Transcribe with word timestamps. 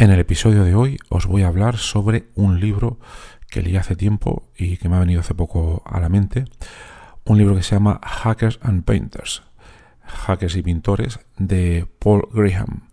En 0.00 0.10
el 0.10 0.18
episodio 0.18 0.64
de 0.64 0.74
hoy 0.74 0.96
os 1.10 1.26
voy 1.26 1.42
a 1.42 1.48
hablar 1.48 1.76
sobre 1.76 2.30
un 2.34 2.58
libro 2.58 2.98
que 3.50 3.60
leí 3.60 3.76
hace 3.76 3.96
tiempo 3.96 4.48
y 4.56 4.78
que 4.78 4.88
me 4.88 4.96
ha 4.96 5.00
venido 5.00 5.20
hace 5.20 5.34
poco 5.34 5.82
a 5.84 6.00
la 6.00 6.08
mente. 6.08 6.46
Un 7.26 7.36
libro 7.36 7.54
que 7.54 7.62
se 7.62 7.74
llama 7.74 8.00
Hackers 8.02 8.58
and 8.62 8.84
Painters, 8.84 9.42
Hackers 10.00 10.56
y 10.56 10.62
Pintores, 10.62 11.20
de 11.36 11.86
Paul 11.98 12.26
Graham. 12.32 12.88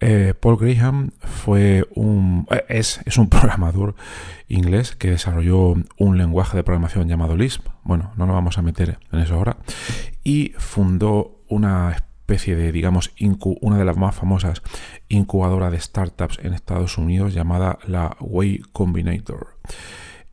Eh, 0.00 0.34
Paul 0.34 0.56
Graham 0.56 1.12
fue 1.20 1.86
un, 1.94 2.48
eh, 2.50 2.64
es, 2.68 3.00
es, 3.04 3.16
un 3.16 3.28
programador 3.30 3.94
inglés 4.48 4.96
que 4.96 5.10
desarrolló 5.10 5.74
un 5.98 6.18
lenguaje 6.18 6.56
de 6.56 6.64
programación 6.64 7.06
llamado 7.06 7.36
Lisp. 7.36 7.68
Bueno, 7.84 8.12
no 8.16 8.26
nos 8.26 8.34
vamos 8.34 8.58
a 8.58 8.62
meter 8.62 8.98
en 9.12 9.20
eso 9.20 9.36
ahora. 9.36 9.58
Y 10.24 10.52
fundó 10.58 11.44
una 11.46 11.94
especie 12.24 12.56
de, 12.56 12.72
digamos, 12.72 13.12
una 13.60 13.76
de 13.76 13.84
las 13.84 13.98
más 13.98 14.14
famosas 14.14 14.62
incubadoras 15.08 15.70
de 15.70 15.78
startups 15.78 16.38
en 16.42 16.54
Estados 16.54 16.96
Unidos 16.96 17.34
llamada 17.34 17.78
la 17.86 18.16
Way 18.18 18.62
Combinator. 18.72 19.58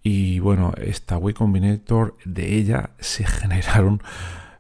Y 0.01 0.39
bueno, 0.39 0.71
esta 0.81 1.17
Way 1.17 1.33
Combinator, 1.33 2.15
de 2.23 2.55
ella 2.55 2.91
se 2.99 3.25
generaron 3.27 4.01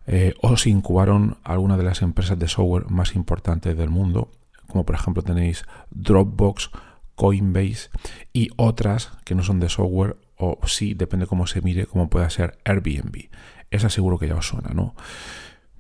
eh, 0.07 0.33
o 0.41 0.57
se 0.57 0.71
incubaron 0.71 1.37
algunas 1.45 1.77
de 1.77 1.85
las 1.85 2.01
empresas 2.01 2.37
de 2.37 2.49
software 2.49 2.89
más 2.89 3.15
importantes 3.15 3.77
del 3.77 3.89
mundo, 3.89 4.29
como 4.67 4.85
por 4.85 4.95
ejemplo 4.95 5.23
tenéis 5.23 5.63
Dropbox, 5.89 6.69
Coinbase 7.15 7.91
y 8.33 8.49
otras 8.57 9.13
que 9.23 9.35
no 9.35 9.43
son 9.43 9.61
de 9.61 9.69
software 9.69 10.17
o 10.35 10.59
sí, 10.67 10.95
depende 10.95 11.27
cómo 11.27 11.47
se 11.47 11.61
mire, 11.61 11.85
como 11.85 12.09
pueda 12.09 12.29
ser 12.29 12.57
Airbnb. 12.65 13.29
Esa 13.69 13.89
seguro 13.89 14.19
que 14.19 14.27
ya 14.27 14.35
os 14.35 14.47
suena, 14.47 14.71
¿no? 14.73 14.95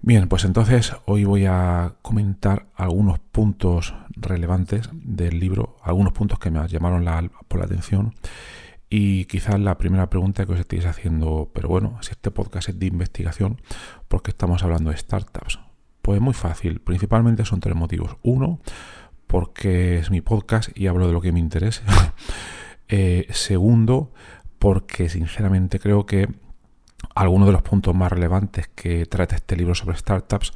Bien, 0.03 0.27
pues 0.27 0.45
entonces 0.45 0.93
hoy 1.05 1.25
voy 1.25 1.45
a 1.45 1.93
comentar 2.01 2.65
algunos 2.75 3.19
puntos 3.19 3.93
relevantes 4.15 4.89
del 4.93 5.39
libro, 5.39 5.77
algunos 5.83 6.11
puntos 6.11 6.39
que 6.39 6.49
me 6.49 6.67
llamaron 6.67 7.05
la, 7.05 7.29
por 7.47 7.59
la 7.59 7.65
atención 7.65 8.15
y 8.89 9.25
quizás 9.25 9.59
la 9.59 9.77
primera 9.77 10.09
pregunta 10.09 10.43
que 10.47 10.53
os 10.53 10.59
estéis 10.59 10.87
haciendo, 10.87 11.51
pero 11.53 11.69
bueno, 11.69 11.99
si 12.01 12.11
este 12.11 12.31
podcast 12.31 12.69
es 12.69 12.79
de 12.79 12.87
investigación, 12.87 13.61
¿por 14.07 14.23
qué 14.23 14.31
estamos 14.31 14.63
hablando 14.63 14.89
de 14.89 14.97
startups? 14.97 15.59
Pues 16.01 16.19
muy 16.19 16.33
fácil, 16.33 16.81
principalmente 16.81 17.45
son 17.45 17.59
tres 17.59 17.75
motivos. 17.75 18.17
Uno, 18.23 18.59
porque 19.27 19.99
es 19.99 20.09
mi 20.09 20.21
podcast 20.21 20.75
y 20.75 20.87
hablo 20.87 21.05
de 21.05 21.13
lo 21.13 21.21
que 21.21 21.31
me 21.31 21.39
interese. 21.39 21.83
Eh, 22.93 23.27
segundo, 23.29 24.11
porque 24.59 25.07
sinceramente 25.07 25.79
creo 25.79 26.05
que 26.05 26.27
algunos 27.15 27.47
de 27.47 27.53
los 27.53 27.61
puntos 27.61 27.95
más 27.95 28.11
relevantes 28.11 28.69
que 28.73 29.05
trata 29.05 29.35
este 29.35 29.55
libro 29.55 29.75
sobre 29.75 29.97
startups 29.97 30.53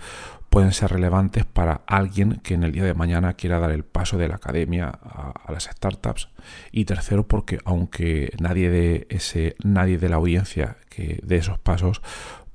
pueden 0.50 0.72
ser 0.72 0.92
relevantes 0.92 1.46
para 1.46 1.82
alguien 1.86 2.40
que 2.42 2.54
en 2.54 2.64
el 2.64 2.72
día 2.72 2.86
de 2.86 2.94
mañana 2.94 3.34
quiera 3.34 3.60
dar 3.60 3.72
el 3.72 3.84
paso 3.84 4.18
de 4.18 4.30
la 4.30 4.36
academia 4.36 4.88
a, 4.88 5.52
las 5.52 5.66
startups. 5.66 6.30
Y 6.72 6.86
tercero, 6.86 7.28
porque 7.28 7.60
aunque 7.66 8.32
nadie 8.40 8.70
de 8.70 9.06
ese, 9.10 9.58
nadie 9.64 9.98
de 9.98 10.08
la 10.08 10.16
audiencia 10.16 10.78
que 10.90 11.20
de 11.24 11.36
esos 11.36 11.60
pasos, 11.60 12.02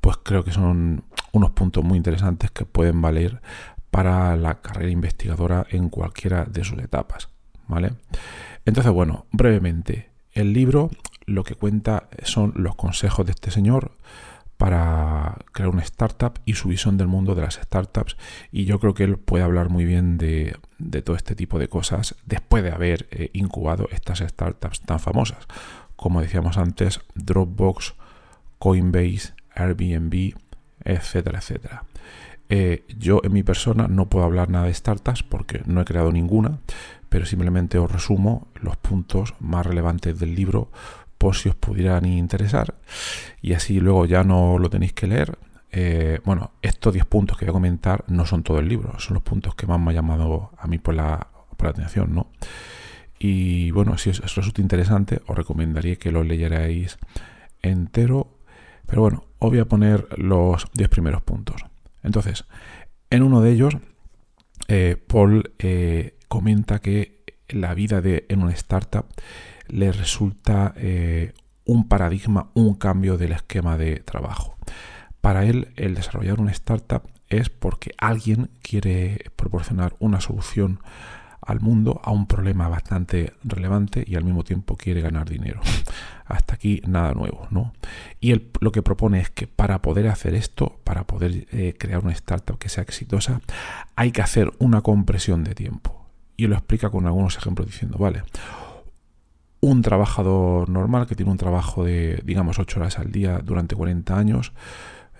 pues 0.00 0.16
creo 0.22 0.44
que 0.44 0.52
son 0.52 1.04
unos 1.32 1.50
puntos 1.50 1.84
muy 1.84 1.98
interesantes 1.98 2.50
que 2.50 2.64
pueden 2.64 3.02
valer 3.02 3.42
para 3.90 4.34
la 4.36 4.62
carrera 4.62 4.90
investigadora 4.90 5.66
en 5.68 5.90
cualquiera 5.90 6.46
de 6.46 6.64
sus 6.64 6.78
etapas. 6.78 7.28
¿Vale? 7.68 7.92
Entonces, 8.64 8.92
bueno, 8.92 9.26
brevemente, 9.30 10.08
el 10.32 10.54
libro 10.54 10.90
lo 11.30 11.44
que 11.44 11.54
cuenta 11.54 12.08
son 12.24 12.52
los 12.56 12.74
consejos 12.74 13.24
de 13.24 13.32
este 13.32 13.50
señor 13.50 13.92
para 14.56 15.38
crear 15.52 15.70
una 15.70 15.82
startup 15.82 16.38
y 16.44 16.54
su 16.54 16.68
visión 16.68 16.98
del 16.98 17.06
mundo 17.06 17.34
de 17.34 17.42
las 17.42 17.54
startups. 17.54 18.16
Y 18.52 18.66
yo 18.66 18.78
creo 18.78 18.92
que 18.92 19.04
él 19.04 19.16
puede 19.16 19.42
hablar 19.42 19.70
muy 19.70 19.86
bien 19.86 20.18
de, 20.18 20.56
todo 21.02 21.16
este 21.16 21.34
tipo 21.34 21.58
de 21.58 21.68
cosas 21.68 22.16
después 22.26 22.62
de 22.62 22.70
haber 22.70 23.08
eh, 23.10 23.30
incubado 23.32 23.88
estas 23.90 24.18
startups 24.18 24.82
tan 24.82 25.00
famosas. 25.00 25.46
Como 25.96 26.20
decíamos 26.20 26.58
antes, 26.58 27.00
Dropbox, 27.14 27.94
Coinbase, 28.58 29.32
Airbnb, 29.54 30.34
etcétera, 30.84 31.38
etcétera. 31.38 31.84
Eh, 32.50 32.84
yo 32.98 33.20
en 33.22 33.32
mi 33.32 33.42
persona 33.42 33.86
no 33.88 34.10
puedo 34.10 34.26
hablar 34.26 34.50
nada 34.50 34.66
de 34.66 34.74
startups 34.74 35.22
porque 35.22 35.62
no 35.66 35.80
he 35.80 35.84
creado 35.84 36.12
ninguna, 36.12 36.58
pero 37.08 37.24
simplemente 37.24 37.78
os 37.78 37.90
resumo 37.90 38.48
los 38.54 38.76
puntos 38.76 39.34
más 39.40 39.66
relevantes 39.66 40.18
del 40.18 40.34
libro 40.34 40.70
por 41.20 41.36
si 41.36 41.50
os 41.50 41.54
pudieran 41.54 42.06
interesar 42.06 42.76
y 43.42 43.52
así 43.52 43.78
luego 43.78 44.06
ya 44.06 44.24
no 44.24 44.58
lo 44.58 44.70
tenéis 44.70 44.94
que 44.94 45.06
leer. 45.06 45.36
Eh, 45.70 46.18
bueno, 46.24 46.52
estos 46.62 46.94
10 46.94 47.04
puntos 47.04 47.36
que 47.36 47.44
voy 47.44 47.50
a 47.50 47.52
comentar 47.52 48.04
no 48.08 48.24
son 48.24 48.42
todo 48.42 48.58
el 48.58 48.66
libro, 48.66 48.98
son 48.98 49.14
los 49.14 49.22
puntos 49.22 49.54
que 49.54 49.66
más 49.66 49.78
me 49.78 49.90
han 49.90 49.96
llamado 49.96 50.50
a 50.56 50.66
mí 50.66 50.78
por 50.78 50.94
la, 50.94 51.28
por 51.58 51.66
la 51.66 51.72
atención, 51.72 52.14
¿no? 52.14 52.30
Y 53.18 53.70
bueno, 53.72 53.98
si 53.98 54.08
os, 54.08 54.34
resulta 54.34 54.62
interesante, 54.62 55.20
os 55.26 55.36
recomendaría 55.36 55.96
que 55.96 56.10
lo 56.10 56.24
leyerais 56.24 56.96
entero. 57.60 58.38
Pero 58.86 59.02
bueno, 59.02 59.24
os 59.40 59.50
voy 59.50 59.58
a 59.58 59.66
poner 59.66 60.08
los 60.16 60.68
10 60.72 60.88
primeros 60.88 61.20
puntos. 61.20 61.66
Entonces, 62.02 62.46
en 63.10 63.22
uno 63.22 63.42
de 63.42 63.52
ellos, 63.52 63.76
eh, 64.68 64.96
Paul 65.06 65.52
eh, 65.58 66.14
comenta 66.28 66.78
que 66.78 67.20
la 67.50 67.74
vida 67.74 68.00
de, 68.00 68.24
en 68.30 68.42
una 68.42 68.52
startup 68.52 69.04
le 69.70 69.92
resulta 69.92 70.72
eh, 70.76 71.32
un 71.64 71.88
paradigma, 71.88 72.50
un 72.54 72.74
cambio 72.74 73.16
del 73.16 73.32
esquema 73.32 73.76
de 73.76 73.96
trabajo. 73.96 74.56
Para 75.20 75.44
él, 75.44 75.68
el 75.76 75.94
desarrollar 75.94 76.40
una 76.40 76.52
startup 76.52 77.02
es 77.28 77.48
porque 77.50 77.92
alguien 77.98 78.50
quiere 78.62 79.30
proporcionar 79.36 79.94
una 80.00 80.20
solución 80.20 80.80
al 81.40 81.60
mundo 81.60 82.00
a 82.04 82.10
un 82.10 82.26
problema 82.26 82.68
bastante 82.68 83.32
relevante 83.42 84.04
y 84.06 84.16
al 84.16 84.24
mismo 84.24 84.44
tiempo 84.44 84.76
quiere 84.76 85.00
ganar 85.00 85.28
dinero. 85.28 85.60
Hasta 86.26 86.54
aquí 86.54 86.82
nada 86.86 87.12
nuevo, 87.12 87.48
¿no? 87.50 87.72
Y 88.20 88.32
él 88.32 88.50
lo 88.60 88.72
que 88.72 88.82
propone 88.82 89.20
es 89.20 89.30
que 89.30 89.46
para 89.46 89.82
poder 89.82 90.08
hacer 90.08 90.34
esto, 90.34 90.78
para 90.84 91.04
poder 91.04 91.46
eh, 91.50 91.74
crear 91.78 92.04
una 92.04 92.12
startup 92.12 92.58
que 92.58 92.68
sea 92.68 92.82
exitosa, 92.82 93.40
hay 93.96 94.12
que 94.12 94.22
hacer 94.22 94.52
una 94.58 94.82
compresión 94.82 95.42
de 95.42 95.54
tiempo. 95.54 96.06
Y 96.36 96.46
lo 96.46 96.54
explica 96.54 96.90
con 96.90 97.06
algunos 97.06 97.36
ejemplos 97.36 97.66
diciendo, 97.66 97.98
vale, 97.98 98.22
un 99.60 99.82
trabajador 99.82 100.68
normal 100.68 101.06
que 101.06 101.14
tiene 101.14 101.30
un 101.30 101.38
trabajo 101.38 101.84
de, 101.84 102.22
digamos, 102.24 102.58
8 102.58 102.80
horas 102.80 102.98
al 102.98 103.12
día 103.12 103.38
durante 103.38 103.76
40 103.76 104.16
años, 104.16 104.52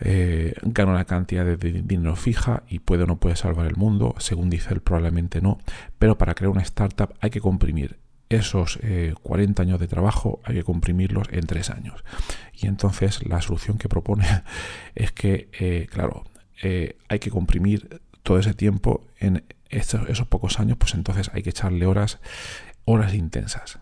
eh, 0.03 0.55
gana 0.63 0.93
una 0.93 1.05
cantidad 1.05 1.45
de 1.45 1.57
dinero 1.57 2.17
fija 2.17 2.63
y 2.69 2.79
puede 2.79 3.03
o 3.03 3.07
no 3.07 3.21
puede 3.21 3.37
salvar 3.37 3.67
el 3.67 3.77
mundo, 3.77 4.15
según 4.19 4.49
dice 4.49 4.73
él 4.73 4.81
probablemente 4.81 5.43
no, 5.43 5.59
pero 5.99 6.17
para 6.17 6.35
crear 6.35 6.51
una 6.51 6.63
startup 6.63 7.13
hay 7.21 7.29
que 7.29 7.41
comprimir 7.41 7.99
esos 8.31 8.79
40 9.23 9.63
eh, 9.63 9.67
años 9.67 9.79
de 9.79 9.89
trabajo, 9.89 10.41
hay 10.45 10.55
que 10.55 10.65
comprimirlos 10.65 11.29
en 11.33 11.47
3 11.47 11.71
años. 11.71 12.03
Y 12.55 12.67
entonces 12.67 13.27
la 13.27 13.43
solución 13.43 13.77
que 13.77 13.89
propone 13.89 14.25
es 14.95 15.13
que, 15.13 15.51
eh, 15.59 15.87
claro, 15.91 16.25
hay 16.63 17.19
que 17.19 17.31
comprimir 17.31 18.01
todo 18.23 18.39
ese 18.39 18.55
tiempo 18.55 19.07
en 19.19 19.45
esos, 19.69 20.09
esos 20.09 20.27
pocos 20.29 20.61
años, 20.61 20.77
pues 20.79 20.95
entonces 20.95 21.31
hay 21.35 21.43
que 21.43 21.51
echarle 21.51 21.87
horas, 21.87 22.21
horas 22.85 23.15
intensas. 23.15 23.81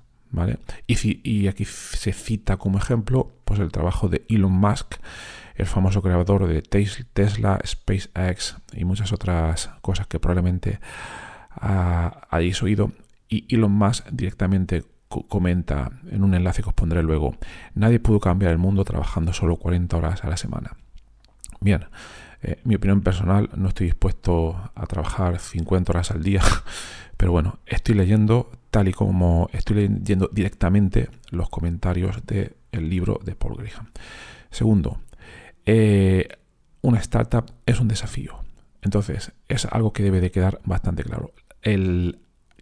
Y, 0.87 1.49
aquí 1.49 1.65
se 1.65 2.13
cita 2.13 2.57
como 2.57 2.79
ejemplo 2.79 3.33
pues 3.45 3.61
el 3.61 3.73
trabajo 3.73 4.09
de 4.09 4.25
Elon 4.29 4.53
Musk, 4.53 4.97
el 5.57 5.67
famoso 5.67 6.03
creador 6.03 6.47
de 6.47 6.63
Tesla, 6.63 7.59
SpaceX 7.67 8.57
y 8.73 8.85
muchas 8.85 9.13
otras 9.13 9.71
cosas 9.81 10.07
que 10.07 10.21
probablemente 10.21 10.81
hayáis 11.61 12.63
oído. 12.63 12.93
Y 13.29 13.55
Elon 13.55 13.73
Musk 13.73 14.09
directamente 14.11 14.85
comenta 15.09 15.91
en 16.11 16.23
un 16.23 16.35
enlace 16.35 16.63
que 16.63 16.69
os 16.69 16.75
pondré 16.75 17.03
luego, 17.03 17.35
nadie 17.75 17.99
pudo 17.99 18.21
cambiar 18.21 18.53
el 18.53 18.59
mundo 18.59 18.85
trabajando 18.85 19.33
solo 19.33 19.57
40 19.57 19.97
horas 19.97 20.25
a 20.25 20.29
la 20.29 20.37
semana. 20.37 20.77
Bien, 21.61 21.87
eh, 22.43 22.61
mi 22.65 22.77
opinión 22.77 23.01
personal, 23.01 23.51
no 23.57 23.69
estoy 23.69 23.87
dispuesto 23.87 24.71
a 24.75 24.87
trabajar 24.87 25.39
50 25.39 25.93
horas 25.93 26.11
al 26.11 26.23
día, 26.23 26.43
pero 27.17 27.33
bueno, 27.33 27.59
estoy 27.67 27.95
leyendo 27.95 28.51
tal 28.71 28.89
y 28.89 28.93
como 28.93 29.49
estoy 29.53 29.89
leyendo 29.89 30.29
directamente 30.33 31.09
los 31.31 31.49
comentarios 31.49 32.25
del 32.27 32.55
libro 32.89 33.21
de 33.25 33.35
Paul 33.35 33.57
Graham. 33.57 33.91
Segundo, 34.51 35.01
eh, 35.67 36.29
una 36.83 36.99
startup 36.99 37.47
es 37.67 37.81
un 37.81 37.89
desafío. 37.89 38.39
Entonces, 38.83 39.33
es 39.49 39.67
algo 39.67 39.93
que 39.93 40.03
debe 40.03 40.21
de 40.21 40.31
quedar 40.31 40.61
bastante 40.65 41.03
claro. 41.03 41.33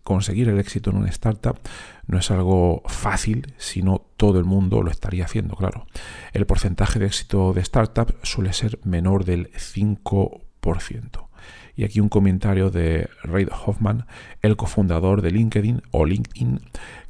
Conseguir 0.06 0.48
el 0.48 0.60
éxito 0.60 0.90
en 0.90 0.98
una 0.98 1.08
startup 1.08 1.58
no 2.06 2.18
es 2.18 2.30
algo 2.30 2.82
fácil, 2.86 3.52
sino 3.58 4.06
todo 4.16 4.38
el 4.38 4.44
mundo 4.44 4.80
lo 4.82 4.90
estaría 4.92 5.24
haciendo, 5.24 5.56
claro. 5.56 5.86
El 6.32 6.46
porcentaje 6.46 7.00
de 7.00 7.06
éxito 7.06 7.52
de 7.52 7.60
startup 7.62 8.14
suele 8.22 8.52
ser 8.52 8.78
menor 8.84 9.24
del 9.24 9.50
5%. 9.50 11.26
Y 11.74 11.82
aquí 11.82 11.98
un 11.98 12.08
comentario 12.08 12.70
de 12.70 13.10
Reid 13.24 13.48
Hoffman, 13.50 14.06
el 14.42 14.56
cofundador 14.56 15.22
de 15.22 15.32
LinkedIn 15.32 15.82
o 15.90 16.06
LinkedIn, 16.06 16.60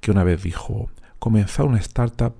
que 0.00 0.10
una 0.10 0.24
vez 0.24 0.42
dijo, 0.42 0.88
comenzar 1.18 1.66
una 1.66 1.78
startup 1.78 2.34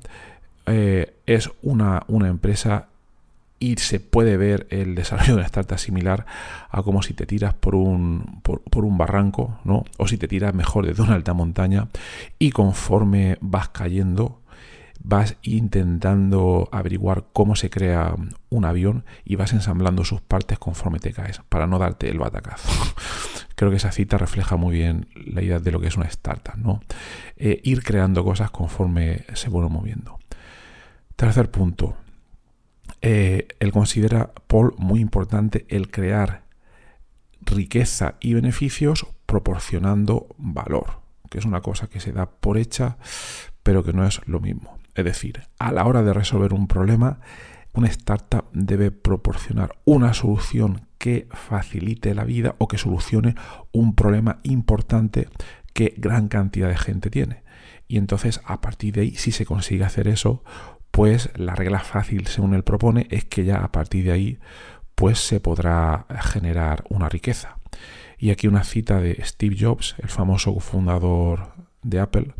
eh, 0.65 1.19
es 1.27 1.51
una, 1.61 2.03
una 2.09 2.29
empresa 2.29 2.89
y 3.59 3.77
se 3.77 4.01
puede 4.01 4.37
ver 4.37 4.67
el 4.71 4.95
desarrollo 4.95 5.35
de 5.35 5.39
una 5.39 5.47
startup 5.47 5.79
similar 5.79 6.27
a 6.71 6.83
como 6.83 7.03
si 7.03 7.15
te 7.15 7.27
tiras 7.27 7.55
por 7.55 7.75
un, 7.75 8.41
por, 8.43 8.85
un 8.85 8.99
barranco, 8.99 9.59
¿no? 9.65 9.85
O 9.97 10.07
si 10.07 10.19
te 10.19 10.29
tiras 10.29 10.55
mejor 10.55 10.87
desde 10.87 11.03
una 11.03 11.15
alta 11.15 11.33
montaña 11.33 11.89
y 12.39 12.51
conforme 12.51 13.39
vas 13.41 13.69
cayendo, 13.71 14.43
vas 15.03 15.37
intentando 15.43 16.69
averiguar 16.73 17.25
cómo 17.33 17.57
se 17.57 17.71
crea 17.71 18.15
un 18.51 18.65
avión 18.65 19.05
y 19.25 19.37
vas 19.37 19.53
ensamblando 19.53 20.05
sus 20.05 20.21
partes 20.21 20.59
conforme 20.59 20.99
te 20.99 21.13
caes, 21.13 21.41
para 21.49 21.67
no 21.67 21.79
darte 21.79 22.11
el 22.11 22.19
batacazo. 22.19 22.69
Creo 23.55 23.71
que 23.71 23.79
esa 23.79 23.93
cita 23.93 24.19
refleja 24.19 24.57
muy 24.57 24.75
bien 24.75 25.09
la 25.15 25.41
idea 25.41 25.61
de 25.61 25.73
lo 25.73 25.81
que 25.81 25.87
es 25.87 25.97
una 25.97 26.07
startup, 26.07 26.57
¿no? 26.59 26.83
Eh, 27.37 27.61
ir 27.65 27.83
creando 27.83 28.23
cosas 28.23 28.51
conforme 28.51 29.25
se 29.33 29.49
van 29.49 29.73
moviendo. 29.73 30.19
Tercer 31.17 31.51
punto, 31.51 31.97
eh, 33.03 33.49
él 33.61 33.73
considera, 33.73 34.33
Paul, 34.47 34.75
muy 34.79 35.01
importante 35.01 35.67
el 35.69 35.91
crear 35.91 36.45
riqueza 37.41 38.17
y 38.21 38.35
beneficios 38.35 39.07
proporcionando 39.27 40.29
valor, 40.39 41.01
que 41.31 41.39
es 41.39 41.45
una 41.45 41.61
cosa 41.61 41.89
que 41.89 42.01
se 42.01 42.13
da 42.13 42.31
por 42.31 42.59
hecha, 42.59 42.99
pero 43.63 43.85
que 43.85 43.93
no 43.93 44.07
es 44.07 44.21
lo 44.27 44.41
mismo. 44.41 44.79
Es 44.95 45.05
decir, 45.05 45.43
a 45.59 45.73
la 45.73 45.85
hora 45.85 46.03
de 46.03 46.13
resolver 46.13 46.53
un 46.55 46.67
problema, 46.67 47.21
una 47.73 47.89
startup 47.89 48.47
debe 48.53 48.91
proporcionar 48.91 49.77
una 49.85 50.15
solución 50.15 50.87
que 50.99 51.29
facilite 51.31 52.15
la 52.15 52.25
vida 52.25 52.57
o 52.59 52.69
que 52.69 52.79
solucione 52.79 53.35
un 53.73 53.95
problema 53.95 54.41
importante 54.43 55.29
que 55.75 55.95
gran 55.99 56.29
cantidad 56.29 56.69
de 56.69 56.77
gente 56.77 57.11
tiene. 57.11 57.43
Y 57.87 57.99
entonces, 57.99 58.41
a 58.47 58.61
partir 58.61 58.95
de 58.95 59.03
ahí, 59.03 59.15
si 59.17 59.31
se 59.31 59.45
consigue 59.45 59.85
hacer 59.85 60.09
eso, 60.09 60.43
pues 60.97 61.29
la 61.37 61.55
regla 61.55 61.81
fácil, 61.81 62.27
según 62.27 62.55
él 62.55 62.65
propone, 62.65 63.07
es 63.11 63.27
que 63.27 63.45
ya 63.45 63.59
a 63.59 63.71
partir 63.71 64.07
de 64.07 64.13
ahí 64.13 64.39
pues 64.95 65.19
se 65.19 65.41
podrá 65.41 66.07
generar 66.23 66.85
una 66.89 67.11
riqueza. 67.11 67.59
Y 68.17 68.31
aquí 68.31 68.49
una 68.49 68.65
cita 68.65 68.99
de 68.99 69.23
Steve 69.23 69.59
Jobs, 69.61 69.95
el 69.99 70.09
famoso 70.09 70.59
fundador 70.59 71.51
de 71.83 72.01
Apple. 72.01 72.33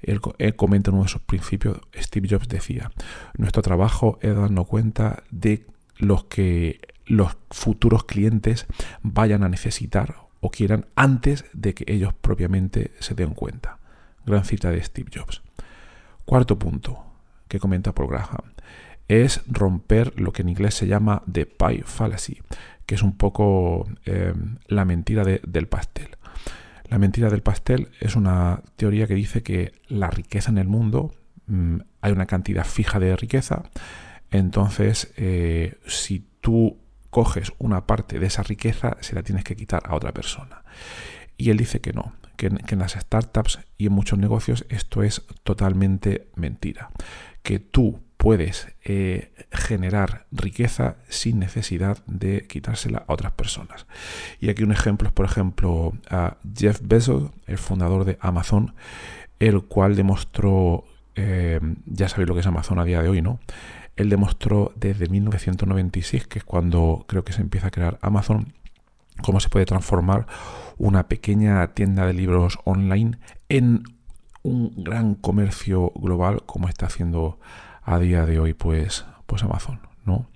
Él, 0.00 0.22
comenta 0.56 0.88
en 0.88 0.94
uno 0.94 1.02
de 1.02 1.10
sus 1.10 1.20
principios, 1.20 1.78
Steve 1.94 2.26
Jobs 2.30 2.48
decía, 2.48 2.90
nuestro 3.36 3.60
trabajo 3.60 4.18
es 4.22 4.34
darnos 4.34 4.66
cuenta 4.66 5.22
de 5.30 5.66
los 5.98 6.24
que 6.24 6.80
los 7.04 7.36
futuros 7.50 8.04
clientes 8.04 8.66
vayan 9.02 9.44
a 9.44 9.50
necesitar 9.50 10.16
o 10.40 10.50
quieran 10.50 10.86
antes 10.94 11.44
de 11.52 11.74
que 11.74 11.84
ellos 11.86 12.14
propiamente 12.14 12.92
se 12.98 13.14
den 13.14 13.34
cuenta. 13.34 13.78
Gran 14.24 14.46
cita 14.46 14.70
de 14.70 14.82
Steve 14.82 15.10
Jobs. 15.14 15.42
Cuarto 16.24 16.58
punto, 16.58 17.09
que 17.50 17.58
comenta 17.58 17.92
Paul 17.92 18.08
Graham 18.08 18.54
es 19.10 19.42
romper 19.48 20.18
lo 20.20 20.32
que 20.32 20.42
en 20.42 20.48
inglés 20.48 20.74
se 20.74 20.86
llama 20.86 21.24
the 21.30 21.44
pie 21.44 21.82
fallacy, 21.84 22.40
que 22.86 22.94
es 22.94 23.02
un 23.02 23.16
poco 23.16 23.88
eh, 24.06 24.32
la 24.68 24.84
mentira 24.84 25.24
del 25.24 25.66
pastel. 25.66 26.10
La 26.88 26.98
mentira 26.98 27.28
del 27.28 27.42
pastel 27.42 27.88
es 27.98 28.14
una 28.14 28.62
teoría 28.76 29.08
que 29.08 29.14
dice 29.14 29.42
que 29.42 29.72
la 29.88 30.10
riqueza 30.10 30.52
en 30.52 30.58
el 30.58 30.68
mundo, 30.68 31.12
mm, 31.48 31.78
hay 32.02 32.12
una 32.12 32.26
cantidad 32.26 32.64
fija 32.64 33.00
de 33.00 33.16
riqueza, 33.16 33.64
entonces 34.30 35.12
eh, 35.16 35.80
si 35.88 36.24
tú 36.40 36.78
coges 37.10 37.52
una 37.58 37.88
parte 37.88 38.20
de 38.20 38.26
esa 38.26 38.44
riqueza, 38.44 38.96
se 39.00 39.16
la 39.16 39.24
tienes 39.24 39.42
que 39.42 39.56
quitar 39.56 39.82
a 39.86 39.96
otra 39.96 40.12
persona. 40.12 40.62
Y 41.36 41.50
él 41.50 41.56
dice 41.56 41.80
que 41.80 41.92
no, 41.92 42.12
que 42.36 42.46
en 42.46 42.78
las 42.78 42.92
startups 42.92 43.58
y 43.76 43.86
en 43.86 43.92
muchos 43.92 44.20
negocios 44.20 44.64
esto 44.68 45.02
es 45.02 45.26
totalmente 45.42 46.28
mentira 46.36 46.90
que 47.42 47.58
tú 47.58 48.00
puedes 48.20 48.68
eh, 48.84 49.32
generar 49.50 50.26
riqueza 50.30 50.96
sin 51.08 51.38
necesidad 51.38 52.04
de 52.06 52.46
quitársela 52.46 53.04
a 53.06 53.12
otras 53.14 53.32
personas. 53.32 53.86
Y 54.40 54.50
aquí 54.50 54.62
un 54.62 54.72
ejemplo 54.72 55.08
es, 55.08 55.14
por 55.14 55.24
ejemplo, 55.24 55.94
a 56.10 56.36
Jeff 56.54 56.80
Bezos, 56.82 57.30
el 57.46 57.56
fundador 57.56 58.04
de 58.04 58.18
Amazon, 58.20 58.74
el 59.38 59.62
cual 59.62 59.96
demostró, 59.96 60.84
eh, 61.14 61.60
ya 61.86 62.10
sabéis 62.10 62.28
lo 62.28 62.34
que 62.34 62.40
es 62.40 62.46
Amazon 62.46 62.78
a 62.78 62.84
día 62.84 63.02
de 63.02 63.08
hoy, 63.08 63.22
¿no? 63.22 63.40
Él 63.96 64.10
demostró 64.10 64.72
desde 64.76 65.08
1996, 65.08 66.26
que 66.26 66.40
es 66.40 66.44
cuando 66.44 67.06
creo 67.08 67.24
que 67.24 67.32
se 67.32 67.40
empieza 67.40 67.68
a 67.68 67.70
crear 67.70 67.98
Amazon, 68.02 68.52
cómo 69.22 69.40
se 69.40 69.48
puede 69.48 69.64
transformar 69.64 70.26
una 70.76 71.08
pequeña 71.08 71.66
tienda 71.68 72.06
de 72.06 72.12
libros 72.12 72.58
online 72.64 73.18
en 73.48 73.82
un 74.42 74.72
gran 74.82 75.14
comercio 75.14 75.92
global 75.96 76.42
como 76.46 76.68
está 76.68 76.86
haciendo 76.86 77.38
a 77.82 77.98
día 77.98 78.26
de 78.26 78.38
hoy 78.38 78.54
pues, 78.54 79.04
pues 79.26 79.42
Amazon. 79.42 79.80
¿no? 80.04 80.28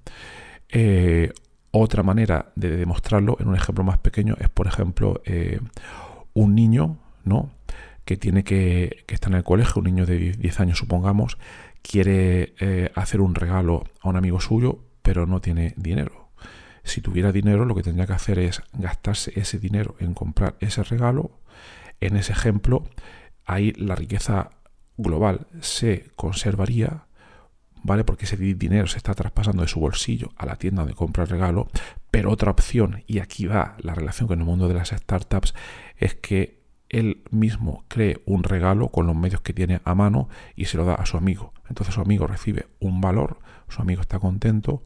Eh, 0.69 1.33
otra 1.71 2.03
manera 2.03 2.53
de 2.55 2.77
demostrarlo 2.77 3.37
en 3.41 3.49
un 3.49 3.57
ejemplo 3.57 3.85
más 3.85 3.99
pequeño 3.99 4.37
es, 4.39 4.49
por 4.49 4.67
ejemplo, 4.67 5.21
eh, 5.25 5.61
un 6.33 6.55
niño 6.55 6.99
¿no? 7.25 7.51
que 8.05 8.17
tiene 8.17 8.45
que, 8.45 9.05
que 9.07 9.15
está 9.15 9.29
en 9.29 9.35
el 9.35 9.45
colegio, 9.45 9.81
un 9.81 9.85
niño 9.85 10.07
de 10.07 10.33
10 10.33 10.61
años 10.61 10.79
supongamos, 10.79 11.39
quiere 11.83 12.55
eh, 12.61 12.91
hacer 12.95 13.21
un 13.21 13.35
regalo 13.35 13.85
a 14.01 14.09
un 14.09 14.17
amigo 14.17 14.41
suyo, 14.41 14.81
pero 15.03 15.27
no 15.27 15.41
tiene 15.41 15.75
dinero. 15.77 16.31
Si 16.83 17.01
tuviera 17.01 17.33
dinero, 17.33 17.65
lo 17.65 17.75
que 17.75 17.83
tendría 17.83 18.07
que 18.07 18.13
hacer 18.15 18.39
es 18.39 18.63
gastarse 18.73 19.33
ese 19.39 19.59
dinero 19.59 19.95
en 20.01 20.15
comprar 20.15 20.57
ese 20.61 20.83
regalo. 20.83 21.31
En 22.01 22.17
ese 22.17 22.33
ejemplo, 22.33 22.85
ahí 23.45 23.73
la 23.73 23.95
riqueza 23.95 24.51
global 24.97 25.47
se 25.61 26.11
conservaría, 26.17 27.07
¿vale? 27.83 28.05
Porque 28.05 28.25
ese 28.25 28.37
dinero 28.37 28.87
se 28.87 28.99
está 28.99 29.15
traspasando 29.15 29.63
de 29.63 29.69
su 29.69 29.81
bolsillo 29.81 30.33
a 30.37 30.47
la 30.47 30.57
tienda 30.57 30.83
donde 30.83 30.95
compra 30.95 31.25
el 31.25 31.31
regalo, 31.31 31.69
pero 32.11 32.31
otra 32.31 32.51
opción, 32.51 33.03
y 33.07 33.19
aquí 33.19 33.47
va 33.47 33.77
la 33.81 33.95
relación 33.95 34.29
con 34.29 34.39
el 34.39 34.45
mundo 34.45 34.69
de 34.69 34.75
las 34.75 34.91
startups, 34.91 35.55
es 35.97 36.15
que 36.15 36.63
él 36.89 37.25
mismo 37.31 37.85
cree 37.89 38.23
un 38.25 38.45
regalo 38.45 38.89
con 38.89 39.07
los 39.07 39.17
medios 39.17 39.41
que 39.41 39.53
tiene 39.53 39.81
a 39.85 39.95
mano 39.95 40.29
y 40.55 40.67
se 40.67 40.77
lo 40.77 40.85
da 40.85 40.95
a 40.95 41.07
su 41.07 41.17
amigo. 41.17 41.53
Entonces 41.69 41.95
su 41.95 42.01
amigo 42.01 42.27
recibe 42.27 42.69
un 42.79 43.01
valor, 43.01 43.39
su 43.69 43.83
amigo 43.83 44.01
está 44.01 44.21
contento, 44.21 44.85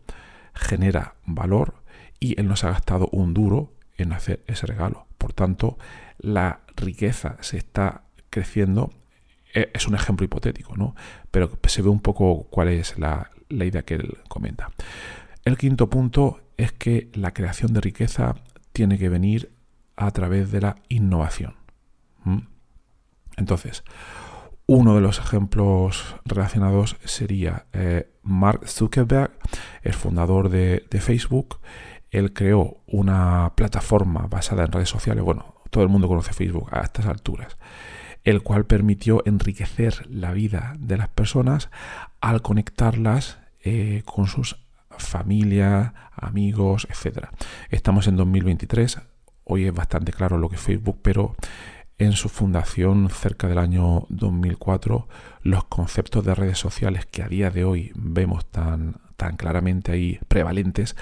genera 0.55 1.17
valor 1.27 1.83
y 2.19 2.41
él 2.41 2.49
no 2.49 2.57
se 2.57 2.67
ha 2.67 2.71
gastado 2.71 3.09
un 3.13 3.35
duro 3.35 3.75
en 3.97 4.13
hacer 4.13 4.43
ese 4.47 4.67
regalo. 4.67 5.07
Por 5.19 5.33
tanto, 5.33 5.77
la 6.19 6.61
riqueza 6.77 7.37
se 7.41 7.59
está 7.59 8.05
creciendo, 8.39 8.91
eh, 9.53 9.71
es 9.75 9.89
un 9.89 9.97
ejemplo 9.97 10.25
hipotético, 10.25 10.77
¿no? 10.77 10.95
Pero 11.33 11.51
se 11.67 11.83
ve 11.83 11.89
un 11.89 12.01
poco 12.01 12.47
cuál 12.51 12.69
es 12.69 12.97
la, 12.99 13.31
idea 13.51 13.83
que 13.83 13.95
él 13.95 14.19
comenta. 14.29 14.71
El 15.45 15.59
quinto 15.59 15.91
punto 15.91 16.41
es 16.57 16.71
que 16.71 17.11
la 17.15 17.33
creación 17.35 17.73
de 17.73 17.81
riqueza 17.81 18.37
tiene 18.73 18.97
que 18.97 19.09
venir 19.09 19.51
a 19.97 20.11
través 20.13 20.53
de 20.53 20.61
la 20.61 20.77
innovación. 20.89 21.55
Entonces, 23.37 23.83
uno 24.67 24.95
de 24.95 25.01
los 25.01 25.19
ejemplos 25.19 26.17
relacionados 26.25 26.97
sería 27.05 27.67
eh, 27.73 28.13
Mark 28.23 28.69
Zuckerberg, 28.69 29.33
el 29.83 29.95
fundador 29.95 30.51
de, 30.51 30.85
de, 30.91 31.01
Facebook. 31.01 31.59
Él 32.11 32.33
creó 32.33 32.83
una 32.87 33.53
plataforma 33.57 34.27
basada 34.29 34.65
en 34.65 34.73
redes 34.73 34.91
sociales. 34.91 35.25
Bueno, 35.25 35.55
todo 35.71 35.83
el 35.83 35.89
mundo 35.89 36.07
conoce 36.07 36.33
Facebook 36.33 36.69
a 36.71 36.81
estas 36.81 37.07
alturas 37.07 37.57
el 38.29 38.43
cual 38.43 38.67
permitió 38.67 39.23
enriquecer 39.25 40.07
la 40.11 40.33
vida 40.33 40.75
de 40.79 40.99
las 40.99 41.09
personas 41.09 41.71
al 42.21 42.43
conectarlas 42.43 43.39
eh, 43.65 44.03
con 44.05 44.27
sus 44.27 44.59
familias, 44.91 45.95
amigos, 46.13 46.87
etc. 46.91 47.29
Estamos 47.71 48.07
en 48.07 48.17
2023, 48.17 48.99
hoy 49.45 49.65
es 49.65 49.73
bastante 49.73 50.13
claro 50.13 50.37
lo 50.37 50.51
que 50.51 50.59
Facebook, 50.59 50.99
pero 51.01 51.37
en 51.97 52.13
su 52.13 52.29
fundación 52.29 53.09
cerca 53.09 53.49
del 53.49 53.57
año 53.57 54.05
2004 54.11 55.09
los 55.41 55.65
conceptos 55.65 56.23
de 56.23 56.35
redes 56.35 56.59
sociales 56.59 57.07
que 57.07 57.23
a 57.23 57.29
día 57.29 57.51
de 57.51 57.65
hoy 57.65 57.93
vemos 57.95 58.45
tan, 58.45 58.97
tan 59.17 59.39
claramente 59.39 59.93
ahí 59.93 60.19
prevalentes, 60.29 60.97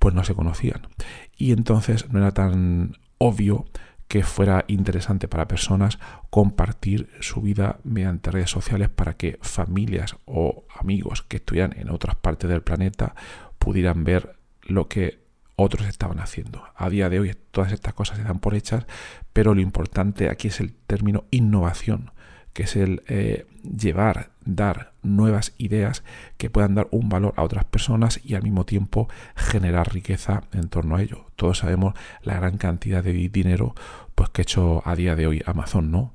pues 0.00 0.16
no 0.16 0.24
se 0.24 0.34
conocían. 0.34 0.88
Y 1.36 1.52
entonces 1.52 2.10
no 2.10 2.18
era 2.18 2.32
tan 2.32 2.96
obvio 3.18 3.66
que 4.12 4.24
fuera 4.24 4.66
interesante 4.68 5.26
para 5.26 5.48
personas 5.48 5.98
compartir 6.28 7.08
su 7.20 7.40
vida 7.40 7.78
mediante 7.82 8.30
redes 8.30 8.50
sociales 8.50 8.90
para 8.90 9.14
que 9.14 9.38
familias 9.40 10.16
o 10.26 10.66
amigos 10.78 11.22
que 11.22 11.38
estuvieran 11.38 11.74
en 11.78 11.88
otras 11.88 12.16
partes 12.16 12.50
del 12.50 12.60
planeta 12.60 13.14
pudieran 13.58 14.04
ver 14.04 14.36
lo 14.64 14.86
que 14.86 15.22
otros 15.56 15.86
estaban 15.86 16.20
haciendo. 16.20 16.62
A 16.76 16.90
día 16.90 17.08
de 17.08 17.20
hoy 17.20 17.34
todas 17.52 17.72
estas 17.72 17.94
cosas 17.94 18.18
se 18.18 18.24
dan 18.24 18.38
por 18.38 18.54
hechas, 18.54 18.84
pero 19.32 19.54
lo 19.54 19.62
importante 19.62 20.28
aquí 20.28 20.48
es 20.48 20.60
el 20.60 20.74
término 20.74 21.24
innovación, 21.30 22.10
que 22.52 22.64
es 22.64 22.76
el 22.76 23.02
eh, 23.08 23.46
llevar, 23.62 24.32
dar 24.44 24.92
nuevas 25.02 25.54
ideas 25.58 26.04
que 26.36 26.50
puedan 26.50 26.74
dar 26.74 26.88
un 26.90 27.08
valor 27.08 27.34
a 27.36 27.42
otras 27.42 27.64
personas 27.64 28.20
y 28.24 28.34
al 28.34 28.42
mismo 28.42 28.64
tiempo 28.64 29.08
generar 29.36 29.92
riqueza 29.92 30.42
en 30.52 30.68
torno 30.68 30.96
a 30.96 31.02
ello. 31.02 31.26
Todos 31.36 31.58
sabemos 31.58 31.94
la 32.22 32.34
gran 32.34 32.58
cantidad 32.58 33.02
de 33.02 33.12
dinero 33.12 33.74
pues, 34.14 34.30
que 34.30 34.42
ha 34.42 34.44
hecho 34.44 34.82
a 34.84 34.94
día 34.96 35.16
de 35.16 35.26
hoy 35.26 35.42
Amazon, 35.46 35.90
¿no? 35.90 36.12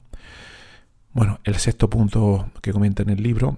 Bueno, 1.14 1.40
el 1.44 1.56
sexto 1.56 1.90
punto 1.90 2.52
que 2.62 2.72
comenta 2.72 3.04
en 3.04 3.10
el 3.10 3.24
libro 3.24 3.58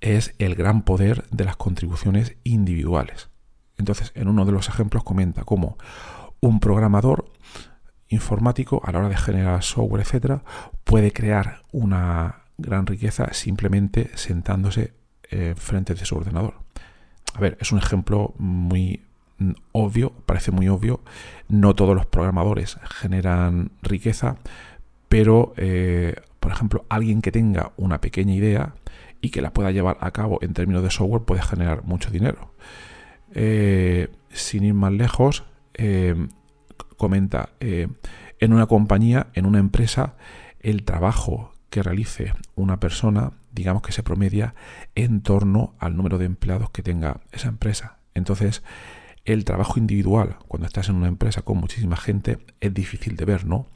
es 0.00 0.34
el 0.38 0.54
gran 0.54 0.82
poder 0.82 1.24
de 1.30 1.44
las 1.44 1.56
contribuciones 1.56 2.36
individuales. 2.44 3.28
Entonces, 3.78 4.12
en 4.14 4.28
uno 4.28 4.44
de 4.44 4.52
los 4.52 4.68
ejemplos 4.68 5.04
comenta 5.04 5.44
cómo 5.44 5.78
un 6.40 6.60
programador 6.60 7.32
informático 8.08 8.82
a 8.84 8.92
la 8.92 8.98
hora 8.98 9.08
de 9.08 9.16
generar 9.16 9.62
software, 9.62 10.02
etcétera, 10.02 10.42
puede 10.84 11.12
crear 11.12 11.62
una 11.72 12.42
gran 12.58 12.86
riqueza 12.86 13.32
simplemente 13.32 14.10
sentándose 14.16 14.92
eh, 15.30 15.54
frente 15.56 15.94
de 15.94 16.04
su 16.04 16.16
ordenador. 16.16 16.54
A 17.34 17.40
ver, 17.40 17.56
es 17.60 17.72
un 17.72 17.78
ejemplo 17.78 18.34
muy 18.38 19.02
obvio, 19.72 20.12
parece 20.26 20.50
muy 20.50 20.68
obvio. 20.68 21.00
No 21.48 21.74
todos 21.74 21.94
los 21.94 22.06
programadores 22.06 22.78
generan 23.00 23.70
riqueza, 23.82 24.36
pero, 25.08 25.54
eh, 25.56 26.14
por 26.38 26.52
ejemplo, 26.52 26.84
alguien 26.88 27.22
que 27.22 27.32
tenga 27.32 27.72
una 27.76 28.00
pequeña 28.00 28.34
idea 28.34 28.74
y 29.20 29.30
que 29.30 29.42
la 29.42 29.52
pueda 29.52 29.70
llevar 29.70 29.98
a 30.00 30.12
cabo 30.12 30.38
en 30.42 30.54
términos 30.54 30.82
de 30.82 30.90
software 30.90 31.22
puede 31.22 31.42
generar 31.42 31.84
mucho 31.84 32.10
dinero. 32.10 32.54
Eh, 33.34 34.08
sin 34.30 34.64
ir 34.64 34.74
más 34.74 34.92
lejos, 34.92 35.44
eh, 35.74 36.14
comenta, 36.96 37.50
en 37.60 38.52
una 38.52 38.66
compañía, 38.66 39.28
en 39.34 39.46
una 39.46 39.58
empresa, 39.58 40.14
el 40.60 40.84
trabajo 40.84 41.52
que 41.70 41.82
realice 41.82 42.34
una 42.54 42.78
persona, 42.78 43.32
digamos 43.52 43.82
que 43.82 43.92
se 43.92 44.02
promedia 44.02 44.54
en 44.94 45.22
torno 45.22 45.74
al 45.78 45.96
número 45.96 46.18
de 46.18 46.26
empleados 46.26 46.70
que 46.70 46.82
tenga 46.82 47.20
esa 47.32 47.48
empresa. 47.48 47.98
Entonces, 48.14 48.62
el 49.32 49.44
trabajo 49.44 49.78
individual, 49.78 50.36
cuando 50.48 50.66
estás 50.66 50.88
en 50.88 50.96
una 50.96 51.08
empresa 51.08 51.42
con 51.42 51.58
muchísima 51.58 51.96
gente, 51.96 52.38
es 52.60 52.74
difícil 52.74 53.16
de 53.16 53.24
ver, 53.24 53.46
¿no? 53.46 53.68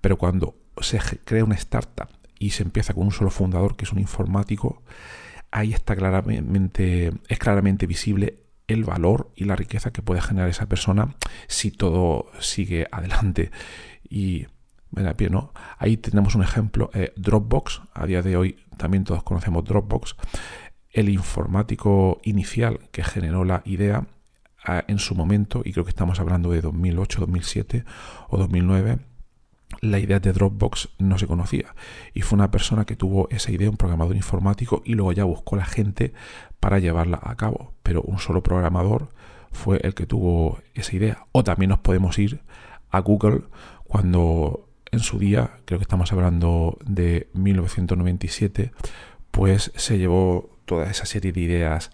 Pero 0.00 0.16
cuando 0.16 0.56
se 0.80 0.98
crea 1.24 1.44
una 1.44 1.54
startup 1.56 2.08
y 2.38 2.50
se 2.50 2.62
empieza 2.62 2.94
con 2.94 3.04
un 3.04 3.12
solo 3.12 3.30
fundador, 3.30 3.76
que 3.76 3.84
es 3.84 3.92
un 3.92 3.98
informático, 3.98 4.82
ahí 5.50 5.74
está 5.74 5.94
claramente, 5.94 7.12
es 7.28 7.38
claramente 7.38 7.86
visible 7.86 8.38
el 8.68 8.84
valor 8.84 9.30
y 9.36 9.44
la 9.44 9.54
riqueza 9.54 9.92
que 9.92 10.02
puede 10.02 10.22
generar 10.22 10.48
esa 10.48 10.66
persona 10.66 11.14
si 11.46 11.70
todo 11.70 12.26
sigue 12.40 12.86
adelante. 12.90 13.50
Y 14.08 14.46
bueno, 14.90 15.12
bien, 15.14 15.32
¿no? 15.32 15.52
Ahí 15.78 15.98
tenemos 15.98 16.34
un 16.34 16.42
ejemplo, 16.42 16.90
eh, 16.94 17.12
Dropbox, 17.16 17.82
a 17.92 18.06
día 18.06 18.22
de 18.22 18.36
hoy 18.36 18.56
también 18.78 19.04
todos 19.04 19.22
conocemos 19.22 19.64
Dropbox, 19.64 20.16
el 20.90 21.08
informático 21.10 22.20
inicial 22.24 22.80
que 22.90 23.04
generó 23.04 23.44
la 23.44 23.62
idea 23.64 24.06
en 24.64 24.98
su 24.98 25.14
momento, 25.14 25.62
y 25.64 25.72
creo 25.72 25.84
que 25.84 25.90
estamos 25.90 26.20
hablando 26.20 26.50
de 26.50 26.60
2008, 26.60 27.20
2007 27.20 27.84
o 28.28 28.36
2009, 28.36 28.98
la 29.80 29.98
idea 29.98 30.20
de 30.20 30.32
Dropbox 30.32 30.90
no 30.98 31.18
se 31.18 31.26
conocía. 31.26 31.74
Y 32.14 32.22
fue 32.22 32.36
una 32.36 32.50
persona 32.50 32.84
que 32.84 32.96
tuvo 32.96 33.28
esa 33.30 33.50
idea, 33.50 33.70
un 33.70 33.76
programador 33.76 34.16
informático, 34.16 34.82
y 34.84 34.94
luego 34.94 35.12
ya 35.12 35.24
buscó 35.24 35.56
la 35.56 35.64
gente 35.64 36.12
para 36.60 36.78
llevarla 36.78 37.20
a 37.22 37.36
cabo. 37.36 37.74
Pero 37.82 38.02
un 38.02 38.18
solo 38.18 38.42
programador 38.42 39.08
fue 39.50 39.80
el 39.82 39.94
que 39.94 40.06
tuvo 40.06 40.60
esa 40.74 40.94
idea. 40.94 41.26
O 41.32 41.42
también 41.44 41.70
nos 41.70 41.80
podemos 41.80 42.18
ir 42.18 42.42
a 42.90 43.00
Google 43.00 43.42
cuando 43.84 44.68
en 44.90 45.00
su 45.00 45.18
día, 45.18 45.58
creo 45.64 45.78
que 45.78 45.84
estamos 45.84 46.12
hablando 46.12 46.78
de 46.84 47.28
1997, 47.32 48.72
pues 49.30 49.72
se 49.74 49.98
llevó 49.98 50.50
toda 50.66 50.90
esa 50.90 51.06
serie 51.06 51.32
de 51.32 51.40
ideas 51.40 51.90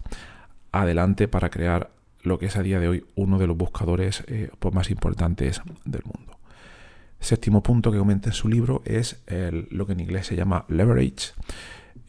adelante 0.71 1.27
para 1.27 1.49
crear 1.49 1.91
lo 2.21 2.39
que 2.39 2.47
es 2.47 2.55
a 2.57 2.63
día 2.63 2.79
de 2.79 2.87
hoy 2.87 3.05
uno 3.15 3.37
de 3.37 3.47
los 3.47 3.57
buscadores 3.57 4.23
eh, 4.27 4.49
pues 4.59 4.73
más 4.73 4.89
importantes 4.89 5.61
del 5.85 6.03
mundo. 6.03 6.39
Séptimo 7.19 7.61
punto 7.61 7.91
que 7.91 7.97
comenta 7.97 8.29
en 8.29 8.33
su 8.33 8.47
libro 8.47 8.81
es 8.85 9.21
lo 9.69 9.85
que 9.85 9.91
en 9.91 9.99
inglés 9.99 10.27
se 10.27 10.37
llama 10.37 10.65
leverage, 10.69 11.33